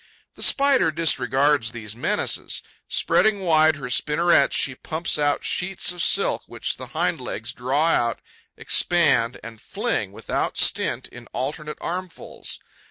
The 0.33 0.41
Spider 0.41 0.89
disregards 0.89 1.73
these 1.73 1.95
menaces. 1.95 2.63
Spreading 2.87 3.41
wide 3.41 3.75
her 3.75 3.87
spinnerets, 3.91 4.55
she 4.55 4.73
pumps 4.73 5.19
out 5.19 5.45
sheets 5.45 5.91
of 5.91 6.01
silk 6.01 6.41
which 6.47 6.77
the 6.77 6.87
hind 6.97 7.21
legs 7.21 7.53
draw 7.53 7.89
out, 7.89 8.19
expand 8.57 9.39
and 9.43 9.61
fling 9.61 10.11
without 10.11 10.57
stint 10.57 11.07
in 11.09 11.27
alternate 11.33 11.77
armfuls. 11.81 12.59